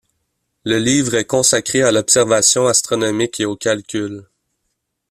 [0.65, 4.25] Le livre est consacré à l'observation astronomique et au calcul.